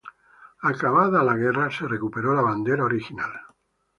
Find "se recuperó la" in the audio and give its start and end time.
1.69-2.41